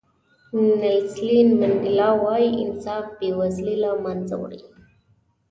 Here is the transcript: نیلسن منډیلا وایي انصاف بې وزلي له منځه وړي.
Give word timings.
نیلسن 0.81 1.45
منډیلا 1.59 2.09
وایي 2.23 2.51
انصاف 2.63 3.05
بې 3.17 3.29
وزلي 3.39 3.75
له 3.83 3.91
منځه 4.03 4.35
وړي. 4.41 4.61